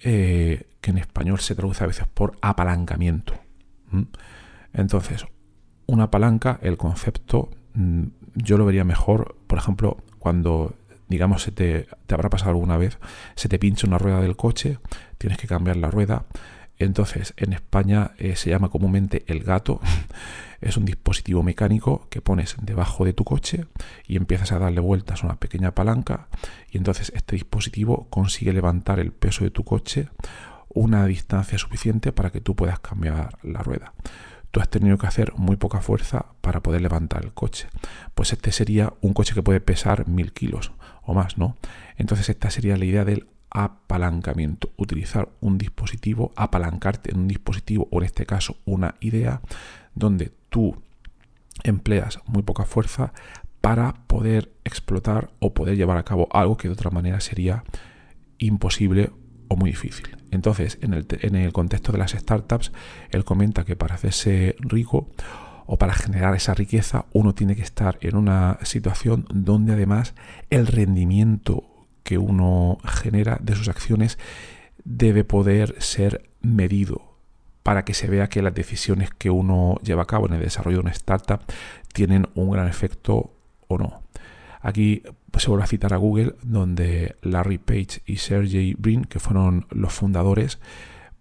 eh, 0.03 0.69
que 0.81 0.93
en 0.93 0.99
español 0.99 1.41
se 1.41 1.55
traduce 1.55 1.83
a 1.83 1.89
veces 1.89 2.07
por 2.07 2.39
apalancamiento. 2.43 3.35
Entonces, 4.73 5.27
una 5.87 6.11
palanca, 6.13 6.61
el 6.63 6.77
concepto, 6.77 7.51
mm, 7.75 8.05
yo 8.37 8.57
lo 8.57 8.65
vería 8.65 8.85
mejor, 8.85 9.37
por 9.49 9.59
ejemplo, 9.59 9.99
cuando, 10.21 10.75
digamos, 11.09 11.43
se 11.43 11.51
te, 11.51 11.89
te 12.07 12.15
habrá 12.15 12.31
pasado 12.31 12.53
alguna 12.53 12.77
vez, 12.77 12.99
se 13.35 13.49
te 13.49 13.59
pincha 13.59 13.89
una 13.89 13.99
rueda 13.99 14.21
del 14.21 14.37
coche, 14.37 14.79
tienes 15.19 15.39
que 15.39 15.49
cambiar 15.49 15.77
la 15.77 15.91
rueda. 15.91 16.25
Entonces, 16.81 17.35
en 17.37 17.53
España 17.53 18.13
eh, 18.17 18.37
se 18.37 18.51
llama 18.51 18.71
comúnmente 18.71 19.23
el 19.29 19.45
gato. 19.45 19.81
Es 20.61 20.77
un 20.77 20.85
dispositivo 20.85 21.43
mecánico 21.43 22.07
que 22.11 22.21
pones 22.21 22.55
debajo 22.61 23.07
de 23.07 23.15
tu 23.15 23.25
coche 23.25 23.65
y 24.07 24.19
empiezas 24.19 24.53
a 24.53 24.59
darle 24.59 24.83
vueltas 24.83 25.23
a 25.23 25.27
una 25.27 25.41
pequeña 25.41 25.75
palanca 25.75 26.29
y 26.71 26.77
entonces 26.77 27.11
este 27.17 27.35
dispositivo 27.35 28.09
consigue 28.11 28.53
levantar 28.53 29.01
el 29.01 29.11
peso 29.11 29.45
de 29.45 29.51
tu 29.51 29.65
coche 29.65 30.11
una 30.69 31.07
distancia 31.07 31.57
suficiente 31.57 32.13
para 32.13 32.29
que 32.29 32.43
tú 32.43 32.55
puedas 32.55 32.79
cambiar 32.79 33.39
la 33.43 33.63
rueda. 33.63 33.95
Tú 34.51 34.61
has 34.61 34.69
tenido 34.69 34.99
que 34.99 35.07
hacer 35.07 35.33
muy 35.37 35.57
poca 35.57 35.81
fuerza 35.81 36.27
para 36.43 36.61
poder 36.61 36.83
levantar 36.83 37.25
el 37.25 37.33
coche. 37.33 37.69
Pues 38.15 38.35
este 38.35 38.53
sería 38.53 38.93
un 39.01 39.15
coche 39.15 39.33
que 39.33 39.43
puede 39.43 39.61
pesar 39.61 40.09
mil 40.09 40.35
kilos 40.35 40.73
o 41.05 41.15
más, 41.15 41.39
¿no? 41.39 41.57
Entonces 41.97 42.29
esta 42.29 42.51
sería 42.51 42.77
la 42.77 42.85
idea 42.85 43.07
del 43.07 43.29
apalancamiento. 43.51 44.71
Utilizar 44.77 45.29
un 45.41 45.59
dispositivo, 45.59 46.33
apalancarte 46.37 47.11
en 47.11 47.19
un 47.19 47.29
dispositivo 47.29 47.89
o 47.91 47.99
en 47.99 48.05
este 48.05 48.27
caso 48.27 48.57
una 48.65 48.95
idea 49.01 49.41
donde 49.95 50.33
tú 50.49 50.83
empleas 51.65 52.21
muy 52.27 52.43
poca 52.43 52.65
fuerza 52.65 53.13
para 53.61 53.95
poder 54.07 54.53
explotar 54.65 55.31
o 55.39 55.53
poder 55.53 55.77
llevar 55.77 55.99
a 55.99 56.05
cabo 56.05 56.29
algo 56.33 56.57
que 56.57 56.69
de 56.69 56.75
otra 56.75 56.91
manera 56.91 57.21
sería 57.21 57.65
imposible 58.39 59.11
o 59.49 59.57
muy 59.57 59.71
difícil. 59.71 60.17
Entonces, 60.31 60.79
en 60.81 60.95
el, 60.95 61.07
en 61.11 61.35
el 61.35 61.53
contexto 61.53 61.93
de 61.93 61.99
las 61.99 62.13
startups, 62.13 62.73
él 63.11 63.25
comenta 63.25 63.65
que 63.65 63.77
para 63.77 63.97
hacerse 63.97 64.57
rico 64.61 65.09
o 65.67 65.77
para 65.77 65.93
generar 65.93 66.35
esa 66.35 66.55
riqueza, 66.55 67.07
uno 67.13 67.35
tiene 67.35 67.55
que 67.55 67.63
estar 67.63 67.99
en 68.01 68.17
una 68.17 68.59
situación 68.63 69.27
donde 69.33 69.75
además 69.75 70.15
el 70.51 70.67
rendimiento 70.67 71.70
que 72.03 72.19
uno 72.19 72.79
genera 72.85 73.39
de 73.41 73.55
sus 73.55 73.69
acciones 73.69 74.19
debe 74.85 75.25
poder 75.25 75.75
ser 75.81 76.31
medido 76.41 77.11
para 77.63 77.85
que 77.85 77.95
se 77.95 78.09
vea 78.09 78.29
que 78.29 78.43
las 78.43 78.55
decisiones 78.55 79.11
que 79.11 79.31
uno 79.31 79.77
lleva 79.83 80.03
a 80.03 80.07
cabo 80.07 80.27
en 80.27 80.35
el 80.35 80.41
desarrollo 80.41 80.79
de 80.79 80.83
una 80.83 80.91
startup 80.93 81.41
tienen 81.93 82.27
un 82.35 82.51
gran 82.51 82.69
efecto 82.69 83.33
o 83.69 83.79
no. 83.79 84.03
Aquí 84.61 85.03
se 85.39 85.49
vuelve 85.49 85.65
a 85.65 85.69
citar 85.69 85.95
a 85.95 85.99
Google, 85.99 86.35
donde 86.43 87.17
Larry 87.23 87.59
Page 87.59 88.03
y 88.05 88.17
Sergey 88.17 88.75
Brin, 88.75 89.05
que 89.05 89.21
fueron 89.21 89.67
los 89.71 89.93
fundadores, 89.93 90.59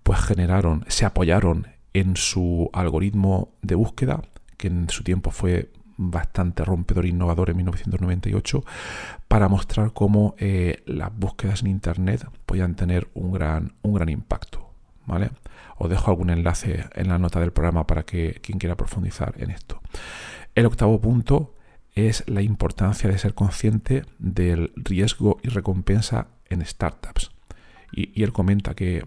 pues 0.03 0.19
generaron, 0.19 0.85
se 0.87 1.05
apoyaron 1.05 1.67
en 1.93 2.15
su 2.15 2.69
algoritmo 2.73 3.53
de 3.61 3.75
búsqueda, 3.75 4.21
que 4.57 4.67
en 4.67 4.89
su 4.89 5.03
tiempo 5.03 5.31
fue 5.31 5.69
bastante 5.99 6.63
rompedor 6.63 7.05
e 7.05 7.09
innovador 7.09 7.49
en 7.49 7.57
1998, 7.57 8.63
para 9.27 9.49
mostrar 9.49 9.91
cómo 9.91 10.33
eh, 10.39 10.81
las 10.85 11.15
búsquedas 11.15 11.61
en 11.61 11.67
Internet 11.67 12.25
podían 12.45 12.75
tener 12.75 13.09
un 13.13 13.33
gran, 13.33 13.73
un 13.81 13.93
gran 13.93 14.07
impacto. 14.07 14.71
¿vale? 15.05 15.31
Os 15.77 15.89
dejo 15.89 16.09
algún 16.09 16.29
enlace 16.29 16.85
en 16.95 17.09
la 17.09 17.19
nota 17.19 17.39
del 17.41 17.51
programa 17.51 17.85
para 17.85 18.03
que 18.03 18.39
quien 18.41 18.59
quiera 18.59 18.77
profundizar 18.77 19.35
en 19.37 19.51
esto. 19.51 19.81
El 20.55 20.65
octavo 20.65 21.01
punto 21.01 21.53
es 21.95 22.23
la 22.27 22.41
importancia 22.41 23.09
de 23.09 23.17
ser 23.17 23.33
consciente 23.33 24.05
del 24.19 24.71
riesgo 24.75 25.37
y 25.43 25.49
recompensa 25.49 26.27
en 26.49 26.65
startups. 26.65 27.31
Y, 27.91 28.23
él 28.23 28.31
comenta 28.31 28.73
que 28.73 29.05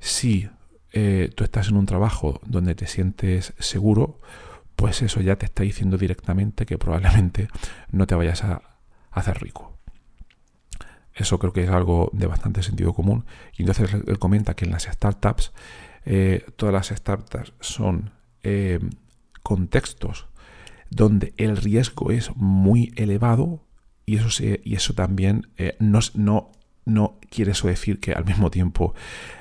si 0.00 0.48
eh, 0.92 1.30
tú 1.36 1.44
estás 1.44 1.68
en 1.68 1.76
un 1.76 1.86
trabajo 1.86 2.40
donde 2.44 2.74
te 2.74 2.86
sientes 2.86 3.54
seguro, 3.58 4.18
pues 4.76 5.02
eso 5.02 5.20
ya 5.20 5.36
te 5.36 5.46
está 5.46 5.62
diciendo 5.62 5.98
directamente 5.98 6.66
que 6.66 6.78
probablemente 6.78 7.48
no 7.90 8.06
te 8.06 8.14
vayas 8.14 8.44
a 8.44 8.62
hacer 9.10 9.40
rico. 9.40 9.74
Eso 11.14 11.38
creo 11.38 11.52
que 11.52 11.62
es 11.62 11.70
algo 11.70 12.10
de 12.12 12.26
bastante 12.26 12.62
sentido 12.62 12.92
común. 12.92 13.24
Y 13.56 13.62
entonces 13.62 13.94
él 13.94 14.18
comenta 14.18 14.54
que 14.54 14.64
en 14.64 14.72
las 14.72 14.84
startups, 14.84 15.52
eh, 16.04 16.44
todas 16.56 16.72
las 16.72 16.88
startups 16.88 17.52
son 17.60 18.10
eh, 18.42 18.80
contextos 19.42 20.26
donde 20.90 21.34
el 21.36 21.56
riesgo 21.56 22.10
es 22.10 22.34
muy 22.36 22.92
elevado 22.96 23.64
y 24.06 24.16
eso, 24.16 24.42
y 24.42 24.74
eso 24.74 24.94
también 24.94 25.48
eh, 25.56 25.76
no, 25.78 26.00
no, 26.14 26.52
no 26.84 27.18
quiere 27.30 27.52
eso 27.52 27.68
decir 27.68 28.00
que 28.00 28.12
al 28.12 28.24
mismo 28.24 28.50
tiempo 28.50 28.94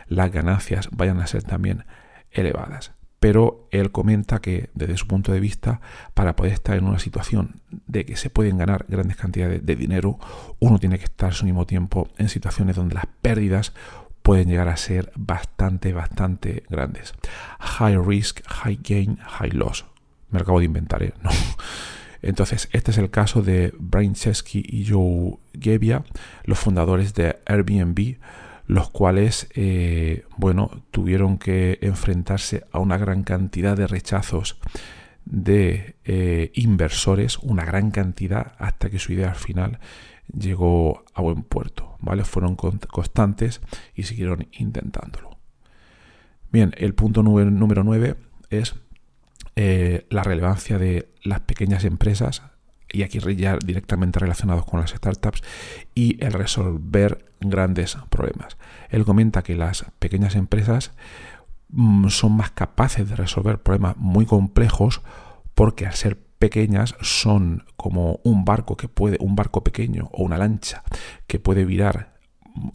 las 0.08 0.32
ganancias 0.32 0.90
vayan 0.92 1.20
a 1.20 1.28
ser 1.28 1.44
también 1.44 1.86
elevadas 2.32 2.94
pero 3.24 3.70
él 3.72 3.94
comenta 3.94 4.42
que 4.42 4.70
desde 4.74 4.98
su 4.98 5.08
punto 5.08 5.32
de 5.32 5.39
vista, 5.39 5.80
para 6.13 6.36
poder 6.36 6.51
estar 6.51 6.75
en 6.75 6.84
una 6.84 7.00
situación 7.00 7.62
de 7.88 8.06
que 8.06 8.18
se 8.18 8.30
pueden 8.30 8.58
ganar 8.58 8.86
grandes 8.89 9.15
cantidades 9.15 9.65
de 9.65 9.77
dinero, 9.77 10.20
uno 10.60 10.77
tiene 10.77 11.00
que 11.00 11.06
estar 11.06 11.34
su 11.34 11.46
mismo 11.46 11.65
tiempo 11.65 12.10
en 12.18 12.27
situaciones 12.27 12.75
donde 12.75 12.96
las 12.96 13.06
pérdidas 13.22 13.72
pueden 14.24 14.50
llegar 14.50 14.68
a 14.68 14.75
ser 14.75 15.13
bastante, 15.15 15.94
bastante 15.94 16.63
grandes. 16.70 17.13
High 17.62 17.96
risk, 18.06 18.42
high 18.46 18.80
gain, 18.84 19.15
high 19.15 19.51
loss. 19.51 19.86
Me 20.30 20.42
acabo 20.42 20.60
de 20.60 20.65
inventar, 20.65 21.01
¿eh? 21.01 21.13
No. 21.24 21.30
Entonces, 22.22 22.68
este 22.74 22.92
es 22.92 22.98
el 22.98 23.10
caso 23.10 23.42
de 23.42 23.74
Brian 23.80 24.15
Chesky 24.15 24.65
y 24.68 24.86
Joe 24.86 25.38
Gebbia, 25.58 26.03
los 26.44 26.60
fundadores 26.60 27.13
de 27.13 27.39
Airbnb, 27.46 28.18
los 28.65 28.89
cuales, 28.89 29.48
eh, 29.55 30.25
bueno, 30.38 30.84
tuvieron 30.91 31.38
que 31.38 31.79
enfrentarse 31.82 32.65
a 32.72 32.79
una 32.79 32.98
gran 32.98 33.24
cantidad 33.24 33.75
de 33.75 33.88
rechazos 33.88 34.58
de 35.25 35.96
eh, 36.05 36.51
inversores, 36.53 37.39
una 37.39 37.65
gran 37.65 37.91
cantidad, 37.91 38.53
hasta 38.58 38.89
que 38.89 39.00
su 39.00 39.13
idea 39.13 39.29
al 39.29 39.36
final 39.36 39.79
llegó 40.38 41.03
a 41.13 41.22
buen 41.22 41.43
puerto, 41.43 41.98
¿vale? 42.00 42.24
Fueron 42.24 42.55
constantes 42.55 43.62
y 43.96 44.03
siguieron 44.03 44.48
intentándolo. 44.51 45.38
Bien, 46.51 46.74
el 46.77 46.93
punto 46.93 47.24
número 47.24 47.84
9 47.84 48.15
es 48.50 48.75
eh, 49.55 50.05
la 50.10 50.24
relevancia 50.24 50.77
de 50.77 51.10
las 51.24 51.41
pequeñas 51.41 51.84
empresas 51.84 52.43
y 52.94 53.02
aquí 53.02 53.20
ya 53.36 53.58
directamente 53.58 54.20
relacionados 54.20 54.66
con 54.66 54.80
las 54.80 54.92
startups, 54.92 55.42
y 55.94 56.24
el 56.24 56.32
resolver 56.32 57.26
grandes 57.42 57.98
problemas. 58.10 58.56
Él 58.90 59.04
comenta 59.04 59.42
que 59.42 59.56
las 59.56 59.86
pequeñas 60.00 60.36
empresas 60.36 60.94
mm, 61.70 62.08
son 62.08 62.38
más 62.38 62.52
capaces 62.52 63.10
de 63.10 63.16
resolver 63.16 63.62
problemas 63.62 63.98
muy 63.98 64.26
complejos 64.26 65.02
porque 65.56 65.86
al 65.86 65.94
ser 65.94 66.18
pequeñas 66.40 66.96
son 67.02 67.66
como 67.76 68.20
un 68.24 68.46
barco 68.46 68.78
que 68.78 68.88
puede, 68.88 69.18
un 69.20 69.36
barco 69.36 69.64
pequeño 69.64 70.10
o 70.12 70.24
una 70.24 70.38
lancha 70.38 70.84
que 71.26 71.40
puede 71.40 71.66
virar 71.66 72.14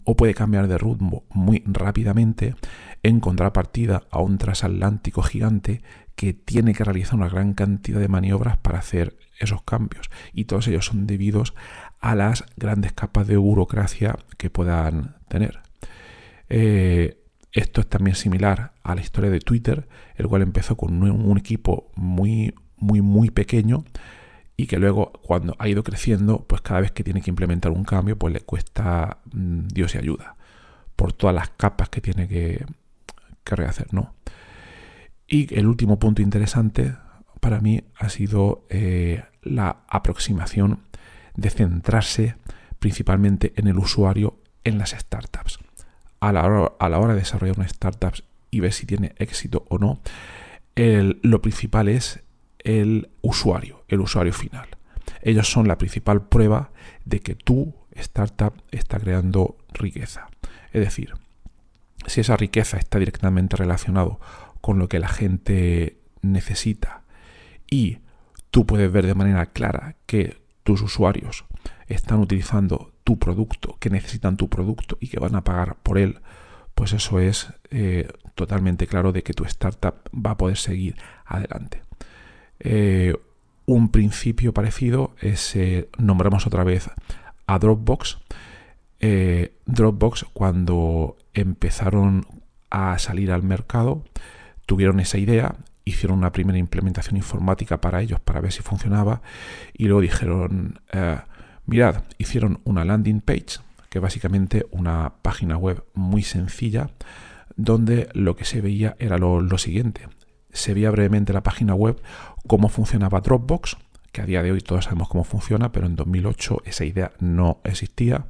o 0.03 0.17
puede 0.17 0.33
cambiar 0.33 0.67
de 0.67 0.77
rumbo 0.77 1.23
muy 1.29 1.63
rápidamente 1.65 2.55
en 3.03 3.21
contrapartida 3.21 4.03
a 4.11 4.19
un 4.19 4.37
transatlántico 4.37 5.21
gigante 5.21 5.81
que 6.15 6.33
tiene 6.33 6.73
que 6.73 6.83
realizar 6.83 7.15
una 7.15 7.29
gran 7.29 7.53
cantidad 7.53 7.99
de 7.99 8.09
maniobras 8.09 8.57
para 8.57 8.79
hacer 8.79 9.17
esos 9.39 9.63
cambios. 9.63 10.09
Y 10.33 10.45
todos 10.45 10.67
ellos 10.67 10.85
son 10.85 11.07
debidos 11.07 11.53
a 11.99 12.15
las 12.15 12.43
grandes 12.55 12.93
capas 12.93 13.27
de 13.27 13.37
burocracia 13.37 14.17
que 14.37 14.49
puedan 14.49 15.15
tener. 15.27 15.59
Eh, 16.49 17.17
esto 17.51 17.81
es 17.81 17.87
también 17.87 18.15
similar 18.15 18.73
a 18.83 18.95
la 18.95 19.01
historia 19.01 19.29
de 19.29 19.39
Twitter, 19.39 19.87
el 20.15 20.27
cual 20.27 20.41
empezó 20.41 20.77
con 20.77 21.01
un, 21.01 21.37
equipo 21.37 21.91
muy, 21.95 22.53
muy, 22.77 23.01
muy 23.01 23.31
pequeño 23.31 23.85
y 24.55 24.67
que 24.67 24.77
luego 24.77 25.13
cuando 25.23 25.55
ha 25.57 25.67
ido 25.67 25.83
creciendo, 25.83 26.45
pues 26.47 26.61
cada 26.61 26.81
vez 26.81 26.91
que 26.91 27.03
tiene 27.03 27.21
que 27.21 27.31
implementar 27.31 27.71
un 27.71 27.85
cambio, 27.85 28.17
pues 28.17 28.33
le 28.33 28.41
cuesta 28.41 29.19
mm, 29.31 29.67
Dios 29.67 29.95
y 29.95 29.97
ayuda 29.97 30.35
por 30.95 31.13
todas 31.13 31.35
las 31.35 31.49
capas 31.49 31.89
que 31.89 32.01
tiene 32.01 32.27
que, 32.27 32.65
que 33.43 33.55
rehacer, 33.55 33.93
¿no? 33.93 34.13
Y 35.27 35.53
el 35.55 35.67
último 35.67 35.97
punto 35.97 36.21
interesante 36.21 36.95
para 37.39 37.61
mí 37.61 37.83
ha 37.95 38.09
sido 38.09 38.65
eh, 38.69 39.23
la 39.41 39.77
aproximación 39.87 40.79
de 41.35 41.49
centrarse 41.49 42.35
principalmente 42.79 43.53
en 43.55 43.67
el 43.67 43.77
usuario 43.77 44.37
en 44.63 44.77
las 44.77 44.91
startups. 44.91 45.59
A 46.19 46.31
la 46.31 46.45
hora, 46.45 46.71
a 46.79 46.89
la 46.89 46.99
hora 46.99 47.13
de 47.13 47.19
desarrollar 47.19 47.57
una 47.57 47.65
startup 47.65 48.13
y 48.51 48.59
ver 48.59 48.73
si 48.73 48.85
tiene 48.85 49.13
éxito 49.17 49.65
o 49.69 49.77
no, 49.77 49.99
lo 50.75 51.41
principal 51.41 51.89
es 51.89 52.21
el 52.59 53.09
usuario, 53.21 53.83
el 53.87 54.01
usuario 54.01 54.33
final. 54.33 54.67
Ellos 55.21 55.49
son 55.49 55.67
la 55.67 55.77
principal 55.77 56.27
prueba 56.27 56.71
de 57.05 57.19
que 57.19 57.35
tu 57.35 57.73
startup 57.91 58.53
está 58.71 58.99
creando 58.99 59.57
riqueza. 59.73 60.29
Es 60.71 60.81
decir, 60.81 61.13
si 62.05 62.21
esa 62.21 62.37
riqueza 62.37 62.77
está 62.77 62.99
directamente 62.99 63.57
relacionado 63.57 64.19
con 64.61 64.79
lo 64.79 64.87
que 64.87 64.99
la 64.99 65.09
gente 65.09 65.97
necesita 66.21 67.03
y 67.69 67.99
tú 68.51 68.65
puedes 68.65 68.91
ver 68.91 69.05
de 69.05 69.15
manera 69.15 69.45
clara 69.47 69.95
que 70.05 70.37
tus 70.63 70.81
usuarios 70.81 71.45
están 71.87 72.19
utilizando 72.19 72.91
tu 73.03 73.17
producto, 73.17 73.77
que 73.79 73.89
necesitan 73.89 74.37
tu 74.37 74.49
producto 74.49 74.97
y 74.99 75.07
que 75.07 75.19
van 75.19 75.35
a 75.35 75.43
pagar 75.43 75.75
por 75.81 75.97
él, 75.97 76.19
pues 76.75 76.93
eso 76.93 77.19
es 77.19 77.51
eh, 77.71 78.07
totalmente 78.35 78.87
claro 78.87 79.11
de 79.11 79.23
que 79.23 79.33
tu 79.33 79.43
startup 79.45 79.95
va 80.13 80.31
a 80.31 80.37
poder 80.37 80.57
seguir 80.57 80.95
adelante. 81.25 81.81
Eh, 82.59 83.15
un 83.65 83.89
principio 83.89 84.53
parecido 84.53 85.15
es, 85.19 85.55
eh, 85.55 85.89
nombramos 85.97 86.47
otra 86.47 86.63
vez 86.63 86.89
a 87.47 87.59
Dropbox. 87.59 88.19
Dropbox 89.65 90.25
cuando 90.33 91.17
empezaron 91.33 92.25
a 92.69 92.97
salir 92.99 93.31
al 93.31 93.43
mercado, 93.43 94.03
tuvieron 94.65 94.99
esa 94.99 95.17
idea, 95.17 95.55
hicieron 95.89 96.17
una 96.17 96.31
primera 96.31 96.57
implementación 96.57 97.17
informática 97.17 97.81
para 97.81 98.01
ellos 98.01 98.19
para 98.19 98.41
ver 98.41 98.51
si 98.51 98.61
funcionaba 98.61 99.21
y 99.73 99.85
luego 99.85 100.01
dijeron, 100.01 100.79
eh, 100.91 101.19
mirad, 101.65 102.03
hicieron 102.17 102.61
una 102.63 102.85
landing 102.85 103.21
page, 103.21 103.59
que 103.89 103.99
básicamente 103.99 104.65
una 104.71 105.13
página 105.21 105.57
web 105.57 105.83
muy 105.93 106.23
sencilla, 106.23 106.89
donde 107.55 108.09
lo 108.13 108.35
que 108.35 108.45
se 108.45 108.61
veía 108.61 108.95
era 108.99 109.17
lo, 109.17 109.41
lo 109.41 109.57
siguiente. 109.57 110.07
Se 110.51 110.73
veía 110.73 110.91
brevemente 110.91 111.33
la 111.33 111.43
página 111.43 111.75
web, 111.75 112.01
cómo 112.47 112.69
funcionaba 112.69 113.21
Dropbox, 113.21 113.77
que 114.11 114.21
a 114.21 114.25
día 114.25 114.43
de 114.43 114.51
hoy 114.51 114.61
todos 114.61 114.85
sabemos 114.85 115.09
cómo 115.09 115.23
funciona, 115.23 115.71
pero 115.71 115.85
en 115.85 115.95
2008 115.95 116.63
esa 116.65 116.85
idea 116.85 117.11
no 117.19 117.59
existía. 117.63 118.25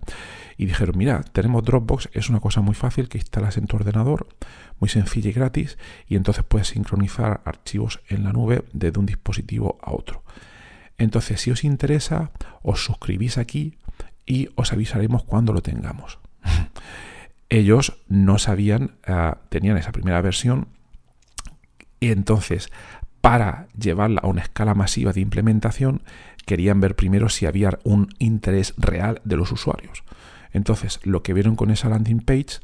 Y 0.57 0.65
dijeron, 0.65 0.97
mira, 0.97 1.21
tenemos 1.31 1.63
Dropbox, 1.63 2.09
es 2.13 2.29
una 2.29 2.39
cosa 2.39 2.61
muy 2.61 2.75
fácil 2.75 3.07
que 3.07 3.17
instalas 3.17 3.57
en 3.57 3.67
tu 3.67 3.77
ordenador, 3.77 4.27
muy 4.79 4.89
sencilla 4.89 5.29
y 5.29 5.33
gratis, 5.33 5.77
y 6.07 6.15
entonces 6.15 6.43
puedes 6.43 6.69
sincronizar 6.69 7.41
archivos 7.45 8.01
en 8.09 8.23
la 8.23 8.33
nube 8.33 8.65
desde 8.73 8.99
un 8.99 9.05
dispositivo 9.05 9.77
a 9.81 9.91
otro. 9.91 10.23
Entonces, 10.97 11.39
si 11.39 11.51
os 11.51 11.63
interesa, 11.63 12.31
os 12.61 12.83
suscribís 12.83 13.37
aquí 13.37 13.77
y 14.25 14.49
os 14.55 14.73
avisaremos 14.73 15.23
cuando 15.23 15.53
lo 15.53 15.61
tengamos. 15.61 16.19
Ellos 17.49 17.97
no 18.07 18.37
sabían, 18.37 18.97
ah, 19.07 19.37
tenían 19.49 19.77
esa 19.77 19.93
primera 19.93 20.21
versión, 20.21 20.67
y 21.99 22.11
entonces 22.11 22.69
para 23.21 23.67
llevarla 23.77 24.21
a 24.23 24.27
una 24.27 24.41
escala 24.41 24.73
masiva 24.73 25.13
de 25.13 25.21
implementación, 25.21 26.01
querían 26.45 26.79
ver 26.79 26.95
primero 26.95 27.29
si 27.29 27.45
había 27.45 27.77
un 27.83 28.09
interés 28.19 28.73
real 28.77 29.21
de 29.23 29.37
los 29.37 29.51
usuarios. 29.51 30.03
Entonces, 30.51 30.99
lo 31.03 31.21
que 31.21 31.33
vieron 31.33 31.55
con 31.55 31.69
esa 31.69 31.89
landing 31.89 32.21
page, 32.21 32.59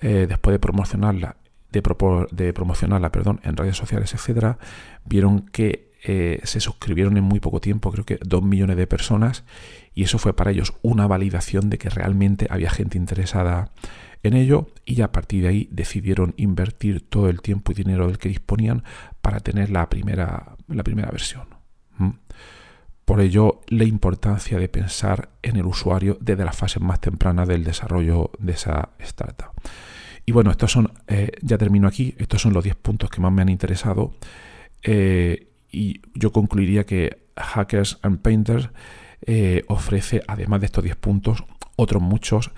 eh, 0.00 0.26
después 0.28 0.52
de 0.52 0.58
promocionarla, 0.58 1.36
de, 1.70 2.52
promocionarla 2.52 3.10
perdón, 3.10 3.40
en 3.44 3.56
redes 3.56 3.76
sociales, 3.76 4.12
etcétera, 4.12 4.58
vieron 5.06 5.40
que 5.40 5.90
eh, 6.04 6.40
se 6.44 6.60
suscribieron 6.60 7.16
en 7.16 7.24
muy 7.24 7.40
poco 7.40 7.60
tiempo, 7.60 7.90
creo 7.92 8.04
que 8.04 8.18
dos 8.22 8.42
millones 8.42 8.76
de 8.76 8.86
personas, 8.86 9.44
y 9.94 10.02
eso 10.02 10.18
fue 10.18 10.34
para 10.34 10.50
ellos 10.50 10.74
una 10.82 11.06
validación 11.06 11.70
de 11.70 11.78
que 11.78 11.88
realmente 11.88 12.46
había 12.50 12.70
gente 12.70 12.98
interesada 12.98 13.70
en 14.22 14.34
ello 14.34 14.68
y 14.84 15.00
a 15.02 15.12
partir 15.12 15.42
de 15.42 15.48
ahí 15.48 15.68
decidieron 15.70 16.34
invertir 16.36 17.08
todo 17.08 17.28
el 17.28 17.40
tiempo 17.40 17.72
y 17.72 17.74
dinero 17.74 18.06
del 18.06 18.18
que 18.18 18.28
disponían 18.28 18.84
para 19.20 19.40
tener 19.40 19.70
la 19.70 19.88
primera, 19.88 20.56
la 20.68 20.84
primera 20.84 21.10
versión. 21.10 21.46
Por 23.04 23.20
ello, 23.20 23.60
la 23.68 23.84
importancia 23.84 24.58
de 24.58 24.68
pensar 24.68 25.30
en 25.42 25.56
el 25.56 25.66
usuario 25.66 26.16
desde 26.20 26.44
la 26.44 26.52
fase 26.52 26.80
más 26.80 27.00
temprana 27.00 27.44
del 27.44 27.64
desarrollo 27.64 28.30
de 28.38 28.52
esa 28.52 28.90
startup. 29.00 29.50
Y 30.24 30.32
bueno, 30.32 30.50
estos 30.52 30.70
son, 30.70 30.92
eh, 31.08 31.32
ya 31.42 31.58
termino 31.58 31.88
aquí, 31.88 32.14
estos 32.18 32.42
son 32.42 32.52
los 32.52 32.62
10 32.62 32.76
puntos 32.76 33.10
que 33.10 33.20
más 33.20 33.32
me 33.32 33.42
han 33.42 33.48
interesado. 33.48 34.14
Eh, 34.82 35.48
y 35.70 36.00
yo 36.14 36.32
concluiría 36.32 36.86
que 36.86 37.26
Hackers 37.36 37.98
and 38.02 38.20
Painters 38.20 38.70
eh, 39.26 39.64
ofrece, 39.68 40.22
además 40.28 40.60
de 40.60 40.66
estos 40.66 40.84
10 40.84 40.96
puntos, 40.96 41.44
otros 41.76 42.02
muchos 42.02 42.52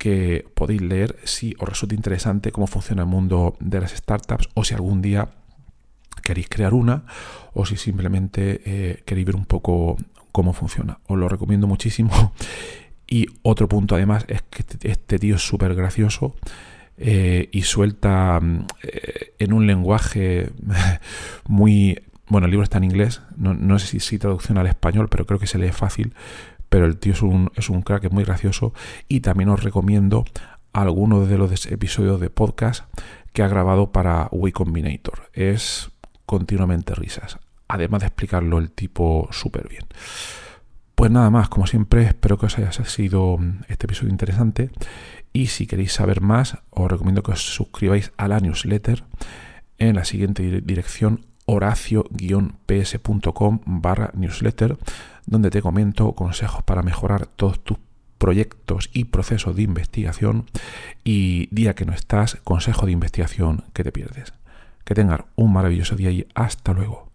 que 0.00 0.46
podéis 0.54 0.80
leer 0.80 1.16
si 1.24 1.54
os 1.58 1.68
resulta 1.68 1.94
interesante 1.94 2.52
cómo 2.52 2.66
funciona 2.66 3.02
el 3.02 3.08
mundo 3.08 3.54
de 3.60 3.80
las 3.80 3.92
startups 3.92 4.48
o 4.54 4.64
si 4.64 4.72
algún 4.72 5.02
día 5.02 5.28
queréis 6.22 6.48
crear 6.48 6.72
una 6.72 7.04
o 7.52 7.66
si 7.66 7.76
simplemente 7.76 8.62
eh, 8.64 9.02
queréis 9.04 9.26
ver 9.26 9.36
un 9.36 9.44
poco 9.44 9.98
cómo 10.32 10.54
funciona. 10.54 11.00
Os 11.06 11.18
lo 11.18 11.28
recomiendo 11.28 11.66
muchísimo 11.66 12.32
Y 13.10 13.26
otro 13.42 13.68
punto 13.68 13.96
además 13.96 14.24
es 14.28 14.40
que 14.42 14.60
este, 14.62 14.88
este 14.88 15.18
tío 15.18 15.34
es 15.34 15.42
súper 15.42 15.74
gracioso 15.74 16.36
eh, 16.96 17.48
y 17.50 17.62
suelta 17.62 18.40
eh, 18.84 19.34
en 19.38 19.52
un 19.52 19.66
lenguaje 19.66 20.50
muy... 21.48 22.00
Bueno, 22.28 22.44
el 22.44 22.52
libro 22.52 22.62
está 22.62 22.78
en 22.78 22.84
inglés, 22.84 23.22
no, 23.36 23.80
sé 23.80 23.88
si, 23.88 23.98
si, 23.98 24.16
traducción 24.16 24.56
al 24.56 24.68
español, 24.68 25.08
pero 25.10 25.26
creo 25.26 25.40
que 25.40 25.48
se 25.48 25.58
lee 25.58 25.72
fácil. 25.72 26.14
Pero 26.70 26.86
el 26.86 26.96
tío 26.96 27.12
es 27.12 27.20
un, 27.20 27.52
es 27.56 27.68
un 27.68 27.82
crack, 27.82 28.04
es 28.04 28.12
muy 28.12 28.24
gracioso. 28.24 28.72
Y 29.08 29.20
también 29.20 29.50
os 29.50 29.62
recomiendo 29.62 30.24
algunos 30.72 31.28
de 31.28 31.36
los 31.36 31.66
episodios 31.66 32.20
de 32.20 32.30
podcast 32.30 32.84
que 33.34 33.42
ha 33.42 33.48
grabado 33.48 33.92
para 33.92 34.28
We 34.32 34.52
Combinator. 34.52 35.30
Es 35.34 35.90
continuamente 36.24 36.94
risas. 36.94 37.38
Además 37.68 38.00
de 38.00 38.06
explicarlo 38.06 38.58
el 38.58 38.70
tipo 38.70 39.28
súper 39.30 39.68
bien. 39.68 39.84
Pues 40.94 41.10
nada 41.10 41.30
más, 41.30 41.48
como 41.48 41.66
siempre, 41.66 42.04
espero 42.04 42.38
que 42.38 42.46
os 42.46 42.58
haya 42.58 42.72
sido 42.72 43.38
este 43.68 43.86
episodio 43.86 44.10
interesante. 44.10 44.70
Y 45.32 45.46
si 45.46 45.66
queréis 45.66 45.92
saber 45.92 46.20
más, 46.20 46.58
os 46.70 46.90
recomiendo 46.90 47.22
que 47.22 47.32
os 47.32 47.54
suscribáis 47.54 48.12
a 48.16 48.28
la 48.28 48.40
newsletter 48.40 49.04
en 49.78 49.96
la 49.96 50.04
siguiente 50.04 50.60
dirección 50.60 51.26
horacio-ps.com 51.50 53.60
barra 53.66 54.10
newsletter, 54.14 54.78
donde 55.26 55.50
te 55.50 55.62
comento 55.62 56.12
consejos 56.12 56.62
para 56.62 56.82
mejorar 56.82 57.26
todos 57.26 57.62
tus 57.62 57.78
proyectos 58.18 58.90
y 58.92 59.04
procesos 59.04 59.56
de 59.56 59.62
investigación 59.62 60.46
y 61.04 61.48
día 61.54 61.74
que 61.74 61.86
no 61.86 61.92
estás, 61.92 62.36
consejo 62.44 62.86
de 62.86 62.92
investigación 62.92 63.64
que 63.72 63.82
te 63.82 63.92
pierdes. 63.92 64.32
Que 64.84 64.94
tengan 64.94 65.24
un 65.36 65.52
maravilloso 65.52 65.96
día 65.96 66.10
y 66.10 66.26
hasta 66.34 66.72
luego. 66.72 67.09